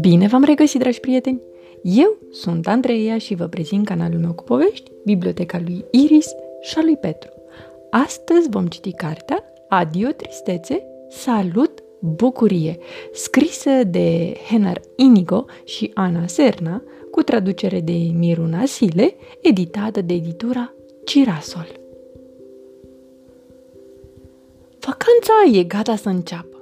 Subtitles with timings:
[0.00, 1.40] Bine v-am regăsit, dragi prieteni!
[1.82, 6.28] Eu sunt Andreea și vă prezint canalul meu cu povești, Biblioteca lui Iris
[6.60, 7.30] și a lui Petru.
[7.90, 12.78] Astăzi vom citi cartea Adio Tristețe, Salut Bucurie,
[13.12, 20.74] scrisă de Henar Inigo și Ana Serna, cu traducere de Miruna Sile, editată de editura
[21.04, 21.81] Girasol.
[24.86, 26.56] Vacanța e gata să înceapă.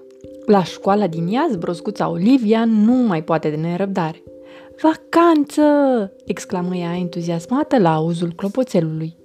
[0.46, 4.22] La școala din Iaz, broscuța Olivia nu mai poate de nerăbdare.
[4.82, 5.62] Vacanță!
[6.26, 9.16] exclamă ea entuziasmată la auzul clopoțelului.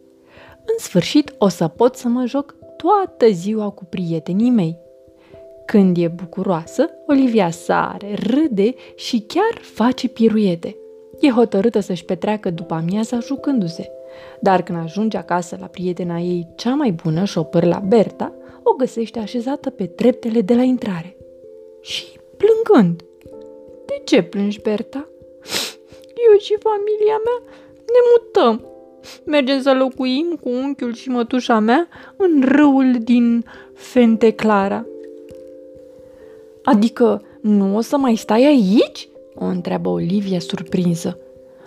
[0.57, 4.77] În sfârșit o să pot să mă joc toată ziua cu prietenii mei.
[5.65, 10.75] Când e bucuroasă, Olivia sare, râde și chiar face piruete.
[11.19, 13.91] E hotărâtă să-și petreacă după amiaza jucându-se.
[14.39, 18.33] Dar când ajunge acasă la prietena ei cea mai bună, la Berta,
[18.67, 21.17] o găsește așezată pe treptele de la intrare.
[21.81, 22.05] Și
[22.37, 23.03] plângând.
[23.85, 25.09] De ce plângi, Berta?
[26.31, 28.67] Eu și familia mea ne mutăm.
[29.25, 34.85] Mergem să locuim cu unchiul și mătușa mea în râul din Fenteclara.
[36.63, 39.09] Adică nu o să mai stai aici?
[39.35, 41.17] O întreabă Olivia surprinsă.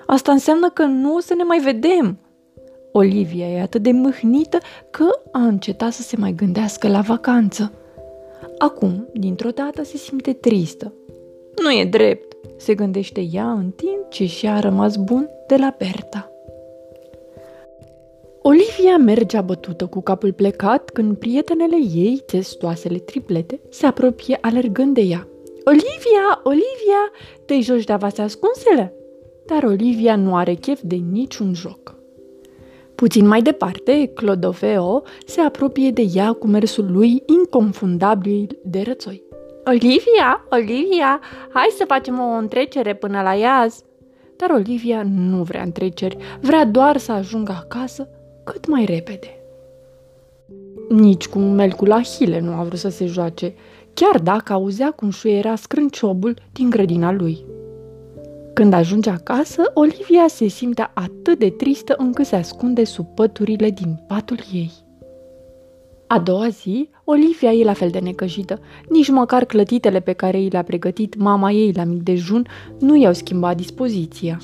[0.06, 2.18] Asta înseamnă că nu o să ne mai vedem.
[2.98, 4.58] Olivia e atât de mâhnită
[4.90, 7.72] că a încetat să se mai gândească la vacanță.
[8.58, 10.92] Acum, dintr-o dată, se simte tristă.
[11.62, 16.32] Nu e drept, se gândește ea în timp ce și-a rămas bun de la Berta.
[18.42, 25.00] Olivia merge abătută cu capul plecat când prietenele ei, testoasele triplete, se apropie alergând de
[25.00, 25.28] ea.
[25.64, 27.02] Olivia, Olivia,
[27.44, 28.94] te joci de avase ascunsele?
[29.46, 31.97] Dar Olivia nu are chef de niciun joc.
[33.00, 39.22] Puțin mai departe, Clodoveo se apropie de ea cu mersul lui inconfundabil de rățoi.
[39.66, 41.20] Olivia, Olivia,
[41.52, 43.82] hai să facem o întrecere până la iaz.
[44.36, 48.08] Dar Olivia nu vrea întreceri, vrea doar să ajungă acasă
[48.44, 49.40] cât mai repede.
[50.88, 53.54] Nici cu melcul Ahile nu a vrut să se joace,
[53.94, 57.44] chiar dacă auzea cum șuiera scrânciobul din grădina lui.
[58.58, 64.04] Când ajunge acasă, Olivia se simte atât de tristă încât se ascunde sub păturile din
[64.06, 64.70] patul ei.
[66.06, 68.60] A doua zi, Olivia e la fel de necăjită.
[68.88, 72.46] Nici măcar clătitele pe care i le-a pregătit mama ei la mic dejun
[72.78, 74.38] nu i-au schimbat dispoziția.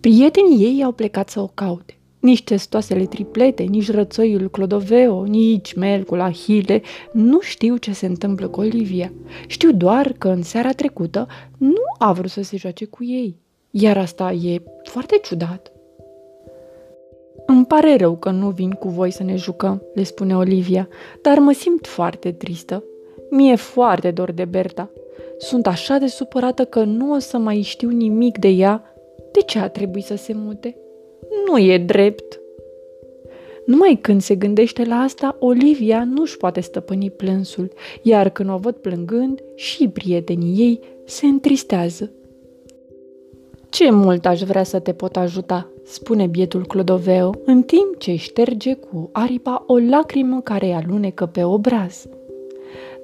[0.00, 1.98] Prietenii ei au plecat să o caute.
[2.24, 8.60] Nici testoasele triplete, nici rățoiul Clodoveo, nici melcul Ahile nu știu ce se întâmplă cu
[8.60, 9.12] Olivia.
[9.46, 11.26] Știu doar că în seara trecută
[11.58, 13.36] nu a vrut să se joace cu ei.
[13.70, 15.72] Iar asta e foarte ciudat.
[17.46, 20.88] Îmi pare rău că nu vin cu voi să ne jucăm, le spune Olivia,
[21.22, 22.84] dar mă simt foarte tristă.
[23.30, 24.90] Mie foarte dor de Berta.
[25.38, 28.94] Sunt așa de supărată că nu o să mai știu nimic de ea.
[29.32, 30.76] De ce a trebuit să se mute?
[31.46, 32.38] Nu e drept.
[33.66, 37.72] Numai când se gândește la asta, Olivia nu-și poate stăpâni plânsul,
[38.02, 42.10] iar când o văd plângând, și prietenii ei se întristează.
[43.68, 48.74] Ce mult aș vrea să te pot ajuta, spune bietul Clodoveo, în timp ce șterge
[48.74, 52.06] cu aripa o lacrimă care îi alunecă pe obraz.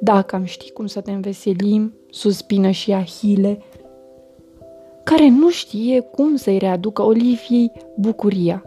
[0.01, 3.63] Dacă am ști cum să te înveselim, suspină și Ahile,
[5.11, 8.65] care nu știe cum să-i readucă Oliviei bucuria.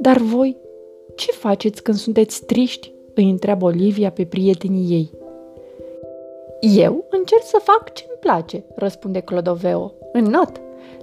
[0.00, 0.56] Dar voi,
[1.16, 2.92] ce faceți când sunteți triști?
[3.14, 5.10] îi întreabă Olivia pe prietenii ei.
[6.60, 9.92] Eu încerc să fac ce-mi place, răspunde Clodoveo.
[10.12, 10.60] Înot.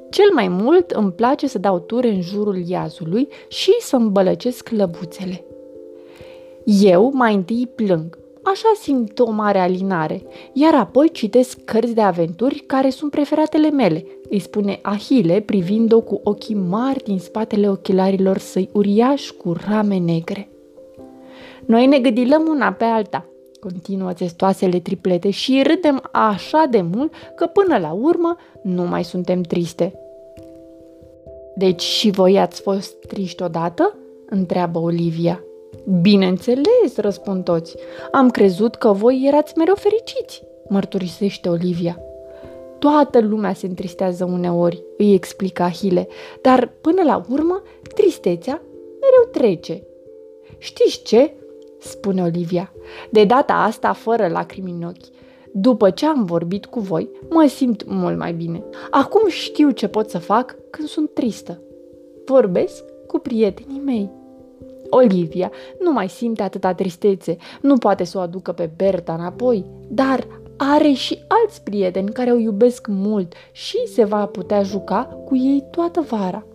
[0.09, 5.43] Cel mai mult îmi place să dau ture în jurul iazului și să îmbălăcesc lăbuțele.
[6.63, 10.21] Eu mai întâi plâng, Așa simt o mare alinare,
[10.53, 16.21] iar apoi citesc cărți de aventuri care sunt preferatele mele, îi spune Ahile privind-o cu
[16.23, 20.49] ochii mari din spatele ochelarilor săi uriași cu rame negre.
[21.65, 23.25] Noi ne gâdilăm una pe alta,
[23.59, 29.41] continuă testoasele triplete și râdem așa de mult că până la urmă nu mai suntem
[29.41, 29.93] triste.
[31.55, 33.97] Deci și voi ați fost triști odată?
[34.25, 35.43] întreabă Olivia.
[36.01, 37.75] Bineînțeles, răspund toți.
[38.11, 41.99] Am crezut că voi erați mereu fericiți, mărturisește Olivia.
[42.79, 46.07] Toată lumea se întristează uneori, îi explică Ahile,
[46.41, 47.61] dar până la urmă
[47.95, 48.61] tristețea
[48.99, 49.83] mereu trece.
[50.57, 51.33] Știți ce?
[51.79, 52.73] spune Olivia.
[53.09, 55.15] De data asta fără lacrimi în ochi.
[55.51, 58.63] După ce am vorbit cu voi, mă simt mult mai bine.
[58.89, 61.61] Acum știu ce pot să fac când sunt tristă.
[62.25, 64.09] Vorbesc cu prietenii mei.
[64.95, 70.27] Olivia nu mai simte atâta tristețe, nu poate să o aducă pe Berta înapoi, dar
[70.57, 75.63] are și alți prieteni care o iubesc mult și se va putea juca cu ei
[75.71, 76.45] toată vara.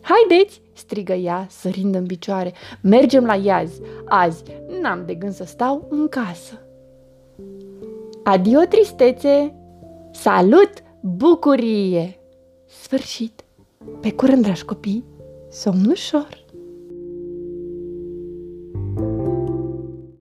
[0.00, 2.52] Haideți, strigă ea, sărind în picioare,
[2.82, 3.70] mergem la iaz.
[4.04, 4.42] Azi
[4.80, 6.60] n-am de gând să stau în casă.
[8.24, 9.54] Adio, tristețe!
[10.10, 12.18] Salut, bucurie!
[12.66, 13.44] Sfârșit!
[14.00, 15.04] Pe curând, dragi copii,
[15.50, 16.45] somn ușor!